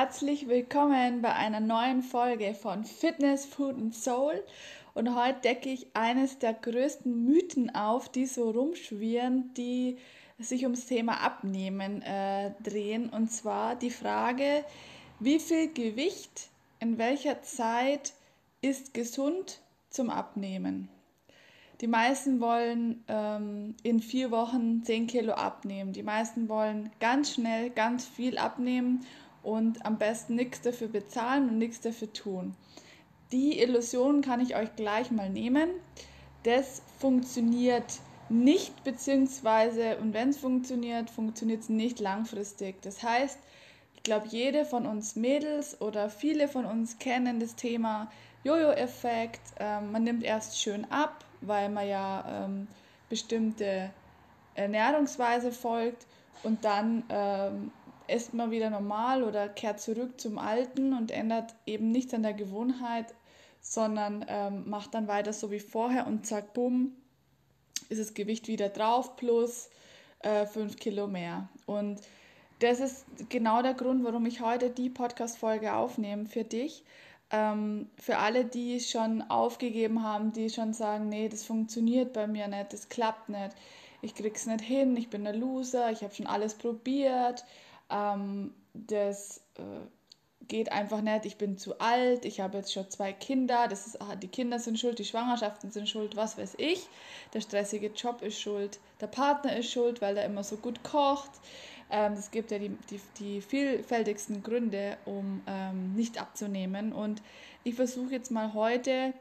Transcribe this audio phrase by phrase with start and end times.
[0.00, 4.42] herzlich willkommen bei einer neuen Folge von Fitness, Food and Soul.
[4.94, 9.98] Und heute decke ich eines der größten Mythen auf, die so rumschwirren, die
[10.38, 13.10] sich ums Thema Abnehmen äh, drehen.
[13.10, 14.64] Und zwar die Frage,
[15.18, 16.48] wie viel Gewicht
[16.78, 18.14] in welcher Zeit
[18.62, 20.88] ist gesund zum Abnehmen?
[21.82, 25.92] Die meisten wollen ähm, in vier Wochen 10 Kilo abnehmen.
[25.92, 29.04] Die meisten wollen ganz schnell ganz viel abnehmen
[29.42, 32.54] und am besten nichts dafür bezahlen und nichts dafür tun.
[33.32, 35.70] Die Illusion kann ich euch gleich mal nehmen.
[36.42, 42.80] Das funktioniert nicht, beziehungsweise, und wenn es funktioniert, funktioniert es nicht langfristig.
[42.82, 43.38] Das heißt,
[43.96, 48.10] ich glaube, jede von uns Mädels oder viele von uns kennen das Thema
[48.44, 49.40] Jojo-Effekt.
[49.58, 52.66] Ähm, man nimmt erst schön ab, weil man ja ähm,
[53.08, 53.90] bestimmte
[54.54, 56.06] Ernährungsweise folgt
[56.42, 57.72] und dann ähm,
[58.10, 62.34] isst man wieder normal oder kehrt zurück zum Alten und ändert eben nichts an der
[62.34, 63.14] Gewohnheit,
[63.60, 66.92] sondern ähm, macht dann weiter so wie vorher und zack, bumm,
[67.88, 69.70] ist das Gewicht wieder drauf plus
[70.22, 71.48] 5 äh, Kilo mehr.
[71.66, 72.00] Und
[72.60, 76.84] das ist genau der Grund, warum ich heute die Podcast-Folge aufnehme für dich,
[77.30, 82.48] ähm, für alle, die schon aufgegeben haben, die schon sagen, nee, das funktioniert bei mir
[82.48, 83.52] nicht, das klappt nicht,
[84.02, 87.44] ich krieg's nicht hin, ich bin ein Loser, ich habe schon alles probiert,
[87.90, 89.62] ähm, das äh,
[90.48, 93.98] geht einfach nicht, ich bin zu alt, ich habe jetzt schon zwei Kinder, das ist,
[94.22, 96.88] die Kinder sind schuld, die Schwangerschaften sind schuld, was weiß ich,
[97.34, 101.30] der stressige Job ist schuld, der Partner ist schuld, weil er immer so gut kocht,
[101.90, 106.92] ähm, es gibt ja die, die, die vielfältigsten Gründe, um ähm, nicht abzunehmen.
[106.92, 107.20] Und
[107.64, 109.12] ich versuche jetzt mal heute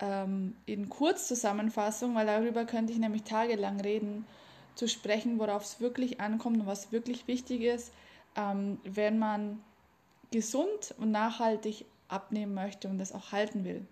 [0.00, 4.26] ähm, in Kurzzusammenfassung, weil darüber könnte ich nämlich tagelang reden,
[4.74, 7.92] zu sprechen, worauf es wirklich ankommt und was wirklich wichtig ist,
[8.36, 9.62] ähm, wenn man
[10.30, 13.86] gesund und nachhaltig abnehmen möchte und das auch halten will.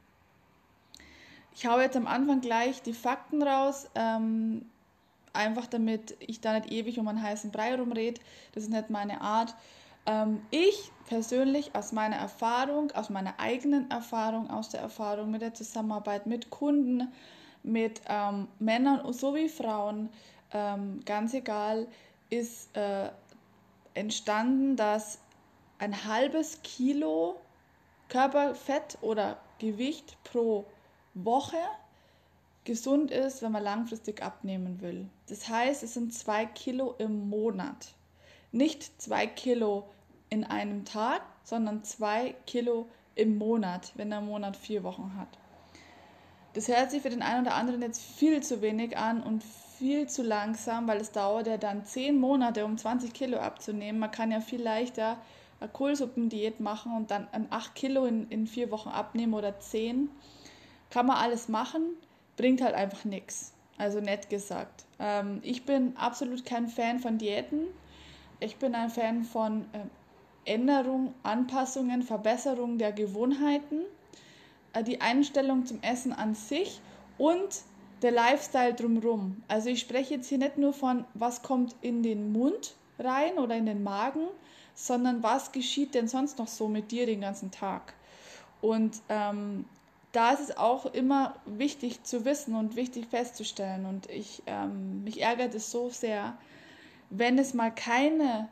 [1.54, 3.88] Ich habe jetzt am Anfang gleich die Fakten raus.
[3.94, 4.64] Ähm,
[5.32, 8.20] einfach damit ich da nicht ewig um einen heißen Brei rumrede.
[8.52, 9.54] Das ist nicht meine Art.
[10.06, 15.54] Ähm, ich persönlich aus meiner Erfahrung, aus meiner eigenen Erfahrung, aus der Erfahrung mit der
[15.54, 17.12] Zusammenarbeit mit Kunden,
[17.62, 20.10] mit ähm, Männern sowie Frauen,
[20.52, 21.86] ähm, ganz egal,
[22.30, 23.10] ist äh,
[23.94, 25.18] entstanden, dass
[25.78, 27.40] ein halbes Kilo
[28.08, 30.64] Körperfett oder Gewicht pro
[31.14, 31.58] Woche
[32.64, 35.08] gesund ist, wenn man langfristig abnehmen will.
[35.28, 37.94] Das heißt, es sind zwei Kilo im Monat.
[38.52, 39.88] Nicht zwei Kilo
[40.30, 45.28] in einem Tag, sondern zwei Kilo im Monat, wenn der Monat vier Wochen hat.
[46.54, 49.42] Das hört sich für den einen oder anderen jetzt viel zu wenig an und
[49.78, 54.00] viel zu langsam, weil es dauert ja dann zehn Monate, um 20 Kilo abzunehmen.
[54.00, 55.18] Man kann ja viel leichter
[55.60, 60.08] eine Kohlsuppendiät machen und dann ein 8 Kilo in, in vier Wochen abnehmen oder 10.
[60.90, 61.96] Kann man alles machen
[62.38, 63.52] bringt halt einfach nichts.
[63.76, 64.86] Also nett gesagt.
[64.98, 67.66] Ähm, ich bin absolut kein Fan von Diäten.
[68.40, 73.82] Ich bin ein Fan von äh, Änderung, Anpassungen, Verbesserung der Gewohnheiten,
[74.72, 76.80] äh, die Einstellung zum Essen an sich
[77.18, 77.62] und
[78.02, 79.42] der Lifestyle drumherum.
[79.48, 83.56] Also ich spreche jetzt hier nicht nur von, was kommt in den Mund rein oder
[83.56, 84.28] in den Magen,
[84.74, 87.94] sondern was geschieht denn sonst noch so mit dir den ganzen Tag.
[88.60, 89.64] Und ähm,
[90.12, 93.86] da ist es auch immer wichtig zu wissen und wichtig festzustellen.
[93.86, 96.36] Und ich, ähm, mich ärgert es so sehr,
[97.10, 98.48] wenn es mal keine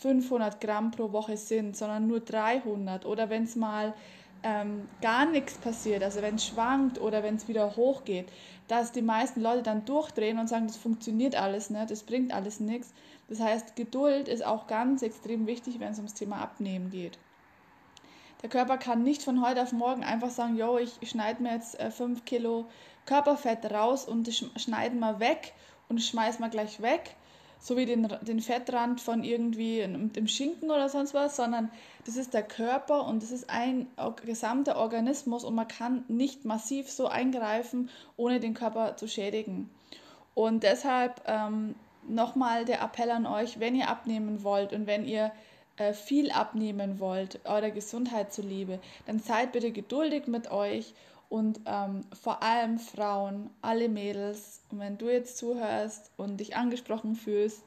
[0.00, 3.94] 500 Gramm pro Woche sind, sondern nur 300 oder wenn es mal
[4.42, 8.28] ähm, gar nichts passiert, also wenn es schwankt oder wenn es wieder hochgeht,
[8.68, 12.60] dass die meisten Leute dann durchdrehen und sagen, das funktioniert alles nicht, das bringt alles
[12.60, 12.92] nichts.
[13.28, 17.18] Das heißt, Geduld ist auch ganz extrem wichtig, wenn es ums Thema Abnehmen geht.
[18.42, 21.80] Der Körper kann nicht von heute auf morgen einfach sagen, yo, ich schneide mir jetzt
[21.80, 22.66] 5 äh, Kilo
[23.06, 25.52] Körperfett raus und das schneiden wir weg
[25.88, 27.14] und schmeißen wir gleich weg,
[27.62, 31.70] so wie den, den Fettrand von irgendwie dem Schinken oder sonst was, sondern
[32.04, 33.86] das ist der Körper und das ist ein
[34.26, 39.70] gesamter Organismus und man kann nicht massiv so eingreifen, ohne den Körper zu schädigen.
[40.34, 41.76] Und deshalb ähm,
[42.08, 45.30] nochmal der Appell an euch, wenn ihr abnehmen wollt und wenn ihr
[45.76, 50.94] äh, viel abnehmen wollt, eurer Gesundheit zuliebe, dann seid bitte geduldig mit euch
[51.28, 57.16] und ähm, vor allem Frauen, alle Mädels, und wenn du jetzt zuhörst und dich angesprochen
[57.16, 57.62] fühlst,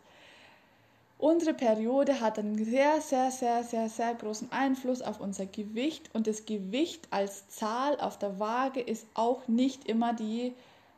[1.18, 6.28] unsere Periode hat einen sehr, sehr, sehr, sehr, sehr großen Einfluss auf unser Gewicht und
[6.28, 10.54] das Gewicht als Zahl auf der Waage ist auch nicht immer die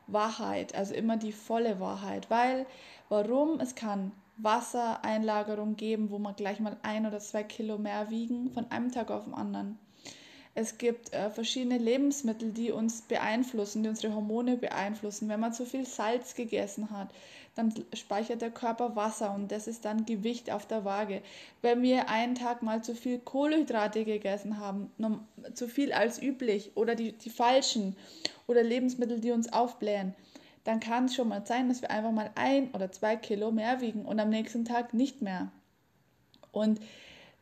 [0.07, 2.29] Wahrheit, also immer die volle Wahrheit.
[2.29, 2.65] Weil,
[3.07, 3.61] warum?
[3.61, 8.69] Es kann Wassereinlagerung geben, wo man gleich mal ein oder zwei Kilo mehr wiegen von
[8.71, 9.79] einem Tag auf den anderen.
[10.59, 15.29] Es gibt äh, verschiedene Lebensmittel, die uns beeinflussen, die unsere Hormone beeinflussen.
[15.29, 17.09] Wenn man zu viel Salz gegessen hat,
[17.53, 21.21] dann speichert der Körper Wasser und das ist dann Gewicht auf der Waage.
[21.61, 24.91] Wenn wir einen Tag mal zu viel Kohlenhydrate gegessen haben,
[25.53, 27.95] zu viel als üblich oder die, die falschen
[28.47, 30.15] oder Lebensmittel, die uns aufblähen,
[30.67, 33.79] dann kann es schon mal sein, dass wir einfach mal ein oder zwei Kilo mehr
[33.79, 35.49] wiegen und am nächsten Tag nicht mehr.
[36.51, 36.81] Und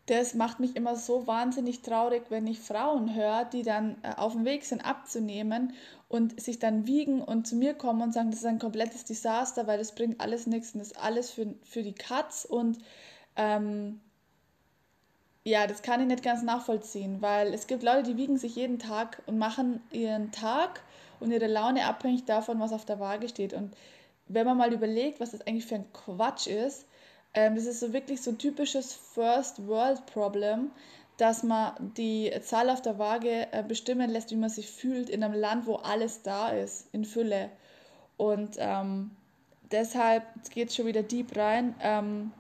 [0.06, 4.34] das macht mich immer so wahnsinnig traurig, wenn ich Frauen höre, die dann äh, auf
[4.34, 5.74] dem Weg sind abzunehmen
[6.08, 9.66] und sich dann wiegen und zu mir kommen und sagen, das ist ein komplettes Desaster,
[9.66, 12.78] weil das bringt alles nichts und das ist alles für, für die Katz und
[13.36, 14.02] ähm,
[15.44, 18.78] ja, das kann ich nicht ganz nachvollziehen, weil es gibt Leute, die wiegen sich jeden
[18.78, 20.82] Tag und machen ihren Tag
[21.20, 23.54] und ihre Laune abhängig davon, was auf der Waage steht.
[23.54, 23.76] Und
[24.28, 26.86] wenn man mal überlegt, was das eigentlich für ein Quatsch ist,
[27.34, 30.72] ähm, das ist so wirklich so ein typisches First World Problem,
[31.18, 35.24] dass man die Zahl auf der Waage äh, bestimmen lässt, wie man sich fühlt in
[35.24, 37.50] einem Land, wo alles da ist, in Fülle.
[38.18, 39.12] Und ähm,
[39.72, 41.76] deshalb geht es schon wieder deep rein.
[41.82, 42.32] Ähm,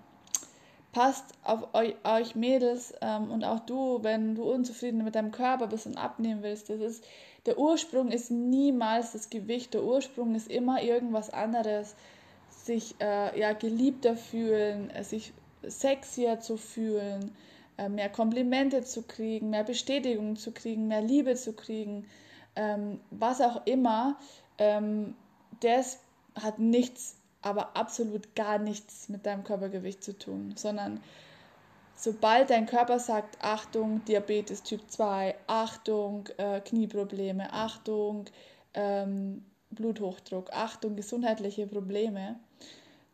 [0.96, 5.68] passt auf euch, euch Mädels ähm, und auch du, wenn du unzufrieden mit deinem Körper
[5.68, 6.70] bist und abnehmen willst.
[6.70, 7.04] Das ist,
[7.46, 11.98] der Ursprung ist niemals das Gewicht, der Ursprung ist immer irgendwas anderes
[12.50, 15.34] sich äh, ja, geliebter fühlen, äh, sich
[15.64, 17.36] sexier zu fühlen,
[17.78, 22.06] äh, mehr Komplimente zu kriegen, mehr Bestätigung zu kriegen, mehr Liebe zu kriegen,
[22.56, 24.18] ähm, was auch immer,
[24.60, 25.14] ähm,
[25.60, 26.00] das
[26.36, 31.00] hat nichts, aber absolut gar nichts mit deinem Körpergewicht zu tun, sondern
[31.96, 38.26] sobald dein Körper sagt, Achtung, Diabetes Typ 2, Achtung, äh, Knieprobleme, Achtung,
[38.74, 42.40] ähm, Bluthochdruck, Achtung, gesundheitliche Probleme,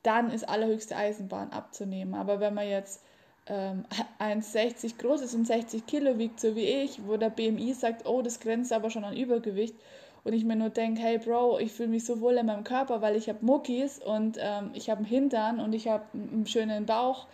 [0.02, 2.16] dann ist allerhöchste Eisenbahn abzunehmen.
[2.16, 3.04] Aber wenn man jetzt
[3.48, 3.84] ähm,
[4.20, 8.22] 1,60 groß ist und 60 Kilo wiegt, so wie ich, wo der BMI sagt, oh,
[8.22, 9.76] das grenzt aber schon an Übergewicht,
[10.24, 13.02] und ich mir nur denke, hey Bro, ich fühle mich so wohl in meinem Körper,
[13.02, 16.86] weil ich habe Muckis und ähm, ich habe einen Hintern und ich habe einen schönen
[16.86, 17.28] Bauch,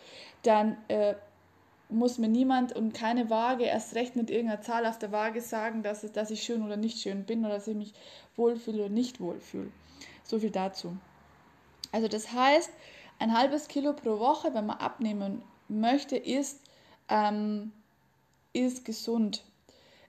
[0.43, 1.15] dann äh,
[1.89, 5.83] muss mir niemand und keine Waage erst recht mit irgendeiner Zahl auf der Waage sagen,
[5.83, 7.93] dass, dass ich schön oder nicht schön bin oder dass ich mich
[8.35, 9.71] wohlfühle oder nicht wohlfühle.
[10.23, 10.97] So viel dazu.
[11.91, 12.69] Also das heißt,
[13.19, 16.61] ein halbes Kilo pro Woche, wenn man abnehmen möchte, ist,
[17.09, 17.71] ähm,
[18.53, 19.43] ist gesund.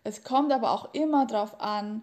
[0.05, 2.03] Es kommt aber auch immer darauf an,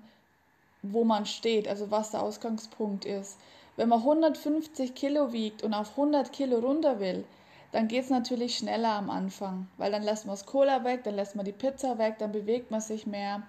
[0.94, 3.38] wo man steht, also was der Ausgangspunkt ist.
[3.76, 7.26] Wenn man 150 Kilo wiegt und auf 100 Kilo runter will,
[7.72, 11.16] dann geht es natürlich schneller am Anfang, weil dann lässt man das Cola weg, dann
[11.16, 13.44] lässt man die Pizza weg, dann bewegt man sich mehr.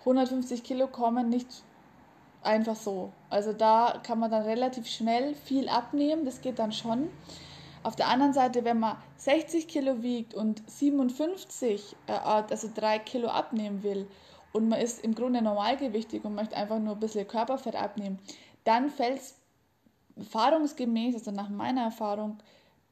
[0.00, 1.48] 150 Kilo kommen nicht
[2.42, 3.10] einfach so.
[3.28, 7.08] Also da kann man dann relativ schnell viel abnehmen, das geht dann schon.
[7.82, 13.28] Auf der anderen Seite, wenn man 60 Kilo wiegt und 57, äh, also 3 Kilo
[13.28, 14.06] abnehmen will
[14.56, 18.18] und man ist im Grunde normalgewichtig und möchte einfach nur ein bisschen Körperfett abnehmen,
[18.64, 19.34] dann fällt es
[20.16, 22.38] erfahrungsgemäß, also nach meiner Erfahrung,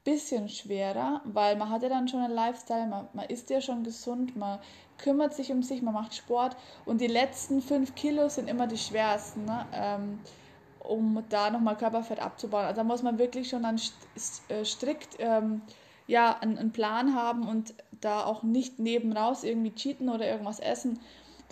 [0.05, 3.83] bisschen schwerer, weil man hat ja dann schon einen Lifestyle, man, man isst ja schon
[3.83, 4.59] gesund, man
[4.99, 8.77] kümmert sich um sich, man macht Sport und die letzten fünf Kilo sind immer die
[8.77, 9.65] schwersten, ne?
[9.73, 10.19] ähm,
[10.81, 12.67] um da nochmal Körperfett abzubauen.
[12.67, 13.81] Also da muss man wirklich schon dann
[14.49, 15.63] äh, strikt ähm,
[16.07, 17.73] ja, einen, einen Plan haben und
[18.03, 21.01] da auch nicht nebenraus irgendwie cheaten oder irgendwas essen.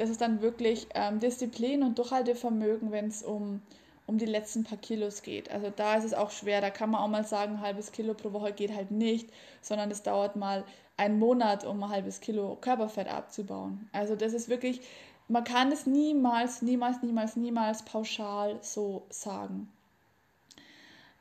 [0.02, 3.62] Das ist dann wirklich ähm, Disziplin und Durchhaltevermögen, wenn es um
[4.06, 5.48] um die letzten paar Kilos geht.
[5.52, 6.60] Also da ist es auch schwer.
[6.60, 9.30] Da kann man auch mal sagen, ein halbes Kilo pro Woche geht halt nicht,
[9.60, 10.64] sondern es dauert mal
[10.96, 13.88] einen Monat, um ein halbes Kilo Körperfett abzubauen.
[13.92, 14.80] Also das ist wirklich,
[15.28, 19.70] man kann es niemals, niemals, niemals, niemals pauschal so sagen.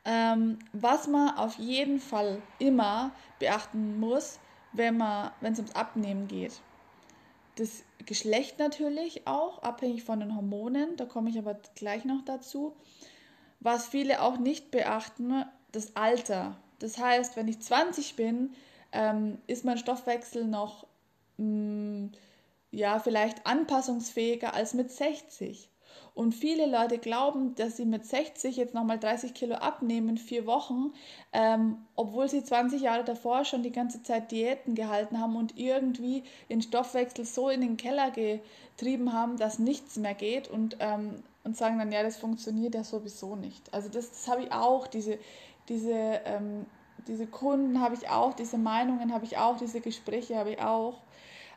[0.04, 4.40] Ähm, was man auf jeden Fall immer beachten muss,
[4.72, 6.60] wenn es ums Abnehmen geht.
[7.56, 12.74] Das Geschlecht natürlich auch, abhängig von den Hormonen, da komme ich aber gleich noch dazu.
[13.60, 16.56] Was viele auch nicht beachten, das Alter.
[16.78, 18.54] Das heißt, wenn ich 20 bin,
[18.92, 20.86] ähm, ist mein Stoffwechsel noch
[21.36, 22.12] mh, mm,
[22.72, 25.68] ja vielleicht anpassungsfähiger als mit 60.
[26.14, 30.92] Und viele Leute glauben, dass sie mit 60 jetzt nochmal 30 Kilo abnehmen vier Wochen,
[31.32, 36.24] ähm, obwohl sie 20 Jahre davor schon die ganze Zeit Diäten gehalten haben und irgendwie
[36.50, 41.56] den Stoffwechsel so in den Keller getrieben haben, dass nichts mehr geht und, ähm, und
[41.56, 43.72] sagen dann, ja, das funktioniert ja sowieso nicht.
[43.72, 45.18] Also das, das habe ich auch, diese,
[45.68, 46.66] diese, ähm,
[47.06, 51.00] diese Kunden habe ich auch, diese Meinungen habe ich auch, diese Gespräche habe ich auch.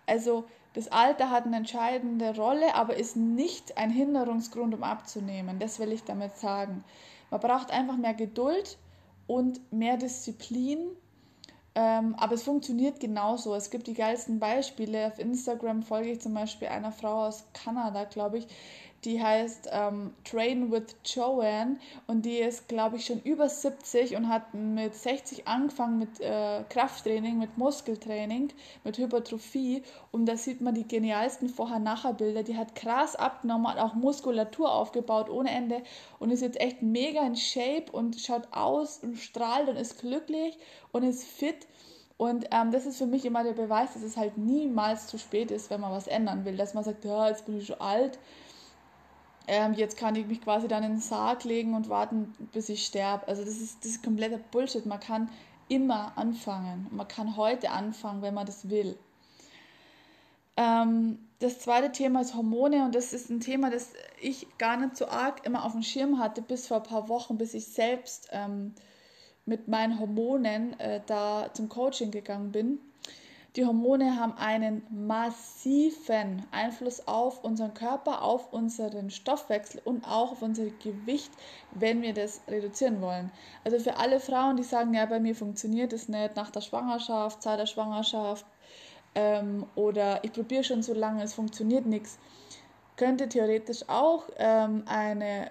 [0.08, 5.58] Also Das Alter hat eine entscheidende Rolle, aber ist nicht ein Hinderungsgrund, um abzunehmen.
[5.58, 6.84] Das will ich damit sagen.
[7.32, 8.78] Man braucht einfach mehr Geduld
[9.26, 10.80] und mehr Disziplin.
[11.76, 13.56] Ähm, aber es funktioniert genauso.
[13.56, 15.08] Es gibt die geilsten Beispiele.
[15.08, 18.48] Auf Instagram folge ich zum Beispiel einer Frau aus Kanada, glaube ich,
[19.06, 24.28] die heißt ähm, Train with Joanne und die ist, glaube ich, schon über 70 und
[24.28, 28.50] hat mit 60 angefangen mit äh, Krafttraining, mit Muskeltraining,
[28.84, 32.44] mit Hypertrophie und da sieht man die genialsten Vorher-Nachher-Bilder.
[32.44, 35.84] Die hat krass abgenommen, hat auch Muskulatur aufgebaut ohne Ende
[36.20, 40.58] und ist jetzt echt mega in Shape und schaut aus und strahlt und ist glücklich
[40.92, 41.68] und ist fit.
[42.18, 45.52] Und ähm, das ist für mich immer der Beweis, dass es halt niemals zu spät
[45.52, 46.56] ist, wenn man was ändern will.
[46.56, 48.18] Dass man sagt, ja, jetzt bin ich schon alt,
[49.48, 52.86] ähm, jetzt kann ich mich quasi dann in den Sarg legen und warten, bis ich
[52.86, 53.28] sterbe.
[53.28, 54.86] Also das ist, das ist kompletter Bullshit.
[54.86, 55.30] Man kann
[55.68, 56.88] immer anfangen.
[56.92, 58.98] Man kann heute anfangen, wenn man das will.
[60.58, 64.96] Ähm, das zweite Thema ist Hormone und das ist ein Thema, das ich gar nicht
[64.96, 68.30] so arg immer auf dem Schirm hatte, bis vor ein paar Wochen, bis ich selbst
[68.32, 68.74] ähm,
[69.46, 72.80] mit meinen Hormonen äh, da zum Coaching gegangen bin.
[73.56, 80.42] Die Hormone haben einen massiven Einfluss auf unseren Körper, auf unseren Stoffwechsel und auch auf
[80.42, 81.32] unser Gewicht,
[81.72, 83.32] wenn wir das reduzieren wollen.
[83.64, 87.42] Also für alle Frauen, die sagen, ja, bei mir funktioniert es nicht nach der Schwangerschaft,
[87.42, 88.46] Zeit der Schwangerschaft
[89.16, 92.20] ähm, oder ich probiere schon so lange, es funktioniert nichts,
[92.98, 95.50] könnte theoretisch auch ähm, eine,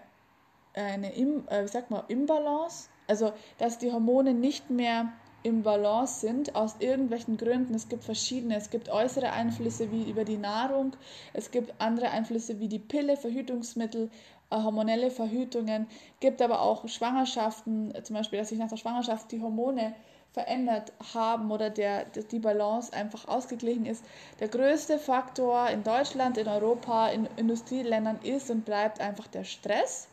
[0.75, 5.11] eine äh, wie sagt man, Imbalance, also dass die Hormone nicht mehr
[5.45, 7.75] im Balance sind, aus irgendwelchen Gründen.
[7.75, 8.57] Es gibt verschiedene.
[8.57, 10.97] Es gibt äußere Einflüsse wie über die Nahrung,
[11.33, 14.11] es gibt andere Einflüsse wie die Pille, Verhütungsmittel,
[14.51, 15.87] äh, hormonelle Verhütungen,
[16.21, 19.95] gibt aber auch Schwangerschaften, zum Beispiel, dass sich nach der Schwangerschaft die Hormone
[20.33, 24.05] verändert haben oder der, die Balance einfach ausgeglichen ist.
[24.41, 30.09] Der größte Faktor in Deutschland, in Europa, in Industrieländern ist und bleibt einfach der Stress,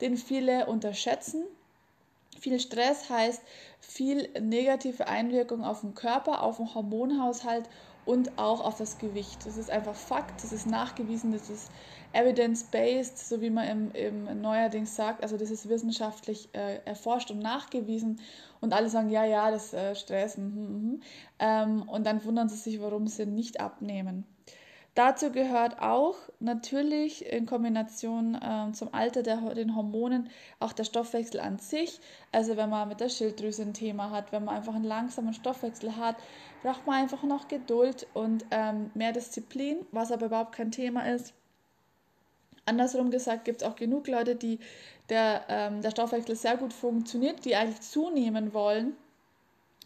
[0.00, 1.44] den viele unterschätzen
[2.42, 3.40] viel Stress heißt
[3.78, 7.68] viel negative Einwirkung auf den Körper, auf den Hormonhaushalt
[8.04, 9.46] und auch auf das Gewicht.
[9.46, 11.70] Das ist einfach Fakt, das ist nachgewiesen, das ist
[12.12, 15.22] evidence-based, so wie man im, im neuerdings sagt.
[15.22, 18.20] Also das ist wissenschaftlich äh, erforscht und nachgewiesen.
[18.60, 20.36] Und alle sagen, ja, ja, das äh, Stress.
[20.36, 20.98] Mh, mh.
[21.38, 24.26] Ähm, und dann wundern sie sich, warum sie nicht abnehmen.
[24.94, 30.28] Dazu gehört auch natürlich in Kombination äh, zum Alter der den Hormonen
[30.60, 31.98] auch der Stoffwechsel an sich.
[32.30, 35.96] Also wenn man mit der Schilddrüse ein Thema hat, wenn man einfach einen langsamen Stoffwechsel
[35.96, 36.16] hat,
[36.62, 41.32] braucht man einfach noch Geduld und ähm, mehr Disziplin, was aber überhaupt kein Thema ist.
[42.66, 44.58] Andersrum gesagt gibt es auch genug Leute, die
[45.08, 48.94] der, ähm, der Stoffwechsel sehr gut funktioniert, die eigentlich zunehmen wollen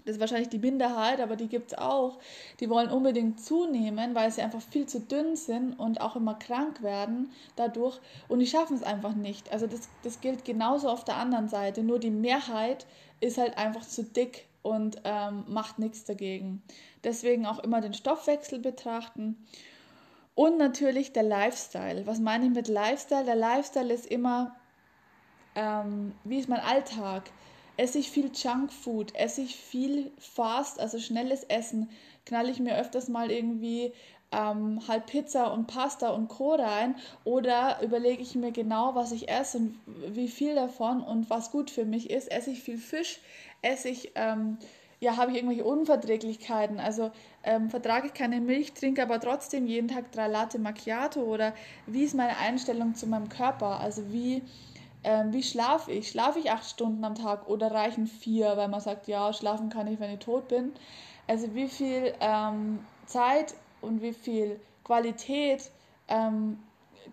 [0.06, 2.18] das ist wahrscheinlich die Minderheit, aber die gibt es auch,
[2.60, 6.82] die wollen unbedingt zunehmen, weil sie einfach viel zu dünn sind und auch immer krank
[6.82, 9.52] werden dadurch und die schaffen es einfach nicht.
[9.52, 12.86] Also das, das gilt genauso auf der anderen Seite, nur die Mehrheit
[13.20, 16.62] ist halt einfach zu dick und ähm, macht nichts dagegen.
[17.02, 19.44] Deswegen auch immer den Stoffwechsel betrachten.
[20.34, 22.06] Und natürlich der Lifestyle.
[22.06, 23.25] Was meine ich mit Lifestyle?
[23.25, 24.54] Der Lifestyle ist immer,
[25.54, 27.30] ähm, wie ist mein Alltag?
[27.76, 31.90] Esse ich viel Junkfood, esse ich viel Fast, also schnelles Essen,
[32.25, 33.92] knalle ich mir öfters mal irgendwie
[34.33, 36.54] ähm, halt Pizza und Pasta und Co.
[36.54, 41.50] rein oder überlege ich mir genau, was ich esse und wie viel davon und was
[41.50, 42.30] gut für mich ist.
[42.30, 43.21] Esse ich viel Fisch,
[43.62, 44.59] esse ich, ähm,
[44.99, 47.11] ja, habe ich irgendwelche Unverträglichkeiten, also
[47.45, 51.52] ähm, vertrage ich keine Milch, trinke aber trotzdem jeden Tag drei Latte Macchiato oder
[51.87, 54.42] wie ist meine Einstellung zu meinem Körper, also wie
[55.06, 56.10] ähm, wie schlafe ich?
[56.10, 59.86] Schlafe ich acht Stunden am Tag oder reichen vier, weil man sagt, ja, schlafen kann
[59.86, 60.72] ich, wenn ich tot bin?
[61.28, 65.70] Also wie viel ähm, Zeit und wie viel Qualität
[66.08, 66.58] ähm,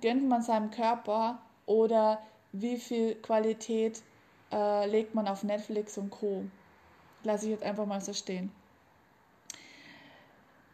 [0.02, 2.20] gönnt man seinem Körper oder
[2.52, 4.02] wie viel Qualität
[4.52, 6.46] äh, legt man auf Netflix und Co.
[7.24, 8.52] Lasse ich jetzt einfach mal so stehen.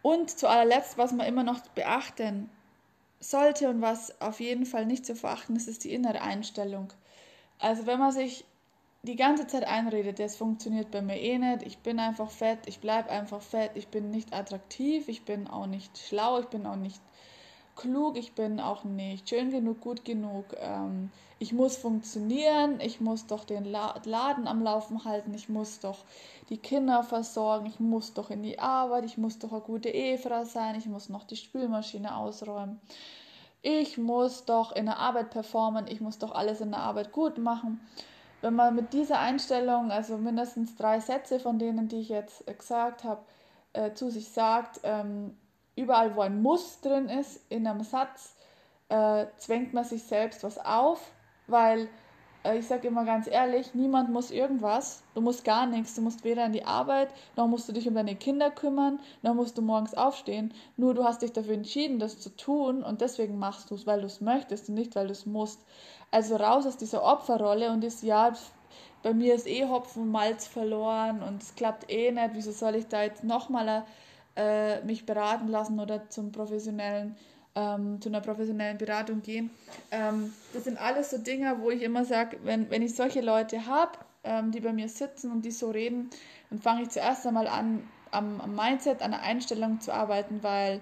[0.01, 2.49] Und zu allerletzt, was man immer noch beachten
[3.19, 6.93] sollte und was auf jeden Fall nicht zu verachten ist, ist die innere Einstellung.
[7.59, 8.45] Also wenn man sich
[9.03, 12.79] die ganze Zeit einredet, das funktioniert bei mir eh nicht, ich bin einfach fett, ich
[12.79, 16.75] bleibe einfach fett, ich bin nicht attraktiv, ich bin auch nicht schlau, ich bin auch
[16.75, 17.01] nicht
[17.75, 23.25] klug, ich bin auch nicht schön genug, gut genug, ähm, ich muss funktionieren, ich muss
[23.27, 25.99] doch den Laden am Laufen halten, ich muss doch
[26.49, 30.43] die Kinder versorgen, ich muss doch in die Arbeit, ich muss doch eine gute Ehefrau
[30.43, 32.81] sein, ich muss noch die Spülmaschine ausräumen
[33.61, 37.37] ich muss doch in der Arbeit performen, ich muss doch alles in der Arbeit gut
[37.37, 37.79] machen.
[38.41, 43.03] Wenn man mit dieser Einstellung, also mindestens drei Sätze von denen, die ich jetzt gesagt
[43.03, 43.21] habe,
[43.73, 45.37] äh, zu sich sagt, ähm,
[45.75, 48.35] überall, wo ein Muss drin ist, in einem Satz,
[48.87, 51.11] äh, zwängt man sich selbst was auf,
[51.47, 51.87] weil äh,
[52.53, 56.45] ich sage immer ganz ehrlich, niemand muss irgendwas, du musst gar nichts, du musst weder
[56.45, 59.93] in die Arbeit, noch musst du dich um deine Kinder kümmern, noch musst du morgens
[59.93, 63.85] aufstehen, nur du hast dich dafür entschieden, das zu tun und deswegen machst du es,
[63.85, 65.65] weil du es möchtest und nicht, weil du es musst.
[66.11, 68.33] Also raus aus dieser Opferrolle und das ja,
[69.03, 72.75] bei mir ist eh Hopfen und Malz verloren und es klappt eh nicht, wieso soll
[72.75, 73.85] ich da jetzt nochmal
[74.35, 77.15] äh, mich beraten lassen oder zum professionellen
[77.55, 79.49] ähm, zu einer professionellen Beratung gehen.
[79.91, 83.65] Ähm, das sind alles so Dinge, wo ich immer sage, wenn, wenn ich solche Leute
[83.65, 86.09] habe, ähm, die bei mir sitzen und die so reden,
[86.49, 90.81] dann fange ich zuerst einmal an, am, am Mindset, an der Einstellung zu arbeiten, weil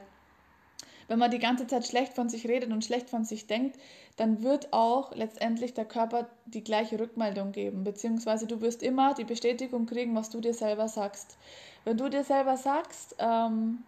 [1.07, 3.79] wenn man die ganze Zeit schlecht von sich redet und schlecht von sich denkt,
[4.17, 9.23] dann wird auch letztendlich der Körper die gleiche Rückmeldung geben, beziehungsweise du wirst immer die
[9.23, 11.37] Bestätigung kriegen, was du dir selber sagst.
[11.85, 13.83] Wenn du dir selber sagst, ähm,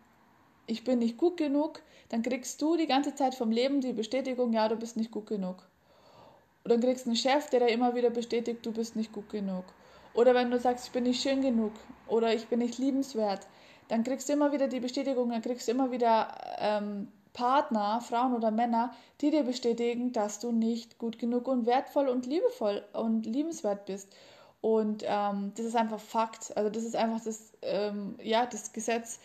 [0.70, 4.54] ich bin nicht gut genug, dann kriegst du die ganze Zeit vom Leben die Bestätigung,
[4.54, 5.68] ja, du bist nicht gut genug.
[6.64, 9.30] Und dann kriegst du einen Chef, der dir immer wieder bestätigt, du bist nicht gut
[9.30, 9.66] genug.
[10.14, 11.72] Oder wenn du sagst, ich bin nicht schön genug
[12.08, 13.48] oder ich bin nicht liebenswert,
[13.88, 18.36] dann kriegst du immer wieder die Bestätigung, dann kriegst du immer wieder ähm, Partner, Frauen
[18.36, 23.26] oder Männer, die dir bestätigen, dass du nicht gut genug und wertvoll und liebevoll und
[23.26, 24.14] liebenswert bist.
[24.62, 26.56] Und ähm, das ist einfach Fakt.
[26.58, 29.20] Also das ist einfach das, ähm, ja, das Gesetz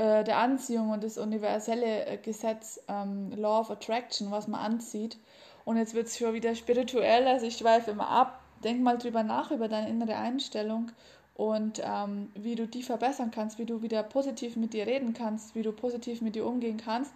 [0.00, 5.18] äh, der Anziehung und das universelle äh, Gesetz ähm, Law of Attraction, was man anzieht.
[5.66, 8.40] Und jetzt wird es schon wieder spirituell, also ich schweife immer ab.
[8.64, 10.90] Denk mal drüber nach, über deine innere Einstellung
[11.34, 15.54] und ähm, wie du die verbessern kannst, wie du wieder positiv mit dir reden kannst,
[15.54, 17.12] wie du positiv mit dir umgehen kannst.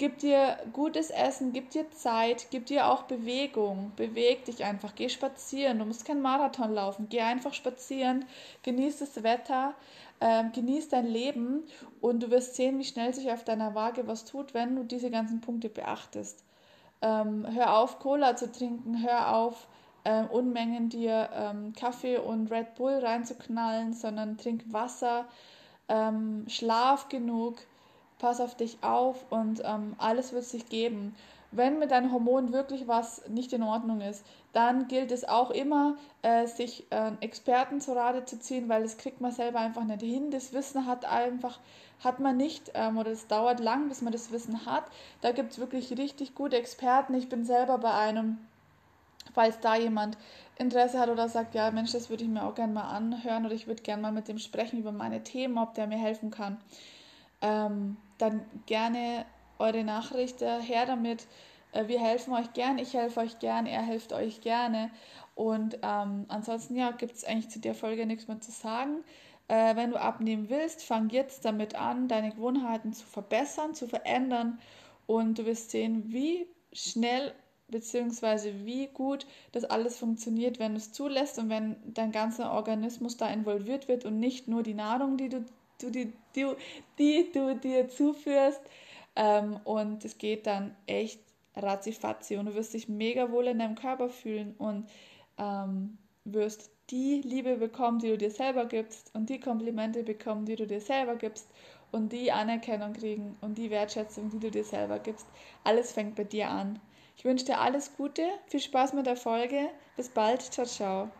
[0.00, 3.92] Gib dir gutes Essen, gib dir Zeit, gib dir auch Bewegung.
[3.96, 5.78] Beweg dich einfach, geh spazieren.
[5.78, 8.24] Du musst keinen Marathon laufen, geh einfach spazieren,
[8.62, 9.74] genieß das Wetter,
[10.22, 11.64] ähm, genieß dein Leben.
[12.00, 15.10] Und du wirst sehen, wie schnell sich auf deiner Waage was tut, wenn du diese
[15.10, 16.46] ganzen Punkte beachtest.
[17.02, 19.68] Ähm, hör auf, Cola zu trinken, hör auf,
[20.06, 25.26] ähm, Unmengen dir ähm, Kaffee und Red Bull reinzuknallen, sondern trink Wasser,
[25.90, 27.58] ähm, schlaf genug,
[28.20, 31.14] pass auf dich auf und ähm, alles wird sich geben.
[31.52, 35.96] Wenn mit deinen Hormonen wirklich was nicht in Ordnung ist, dann gilt es auch immer,
[36.22, 40.02] äh, sich äh, Experten zu Rate zu ziehen, weil das kriegt man selber einfach nicht
[40.02, 40.30] hin.
[40.30, 41.58] Das Wissen hat einfach,
[42.04, 44.84] hat man nicht ähm, oder es dauert lang, bis man das Wissen hat.
[45.22, 47.14] Da gibt es wirklich richtig gute Experten.
[47.14, 48.38] Ich bin selber bei einem,
[49.34, 50.16] falls da jemand
[50.56, 53.54] Interesse hat oder sagt, ja Mensch, das würde ich mir auch gerne mal anhören oder
[53.54, 56.58] ich würde gerne mal mit dem sprechen über meine Themen, ob der mir helfen kann.
[57.42, 59.26] Ähm, dann gerne
[59.58, 61.26] eure Nachricht her damit.
[61.72, 64.90] Äh, wir helfen euch gern, ich helfe euch gern, er hilft euch gerne.
[65.34, 69.04] Und ähm, ansonsten ja, gibt es eigentlich zu der Folge nichts mehr zu sagen.
[69.48, 74.58] Äh, wenn du abnehmen willst, fang jetzt damit an, deine Gewohnheiten zu verbessern, zu verändern.
[75.06, 77.34] Und du wirst sehen, wie schnell
[77.68, 78.64] bzw.
[78.64, 83.28] wie gut das alles funktioniert, wenn du es zulässt und wenn dein ganzer Organismus da
[83.28, 85.44] involviert wird und nicht nur die Nahrung, die du,
[85.82, 86.46] du die, die,
[86.98, 88.60] die du dir zuführst,
[89.16, 91.20] ähm, und es geht dann echt
[91.56, 94.88] ratzifatzi und du wirst dich mega wohl in deinem Körper fühlen und
[95.38, 100.56] ähm, wirst die Liebe bekommen, die du dir selber gibst und die Komplimente bekommen, die
[100.56, 101.48] du dir selber gibst
[101.92, 105.26] und die Anerkennung kriegen und die Wertschätzung, die du dir selber gibst.
[105.64, 106.80] Alles fängt bei dir an.
[107.16, 109.68] Ich wünsche dir alles Gute, viel Spaß mit der Folge.
[109.96, 111.10] Bis bald, ciao, ciao.